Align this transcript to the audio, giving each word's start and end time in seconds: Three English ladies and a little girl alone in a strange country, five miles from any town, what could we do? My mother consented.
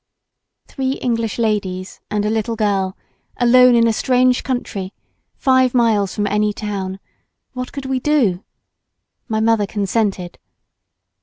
Three 0.65 0.93
English 0.93 1.37
ladies 1.37 1.99
and 2.09 2.25
a 2.25 2.29
little 2.31 2.55
girl 2.55 2.97
alone 3.37 3.75
in 3.75 3.85
a 3.87 3.93
strange 3.93 4.41
country, 4.43 4.95
five 5.35 5.75
miles 5.75 6.15
from 6.15 6.25
any 6.25 6.53
town, 6.53 6.99
what 7.53 7.71
could 7.71 7.85
we 7.85 7.99
do? 7.99 8.43
My 9.27 9.39
mother 9.39 9.67
consented. 9.67 10.39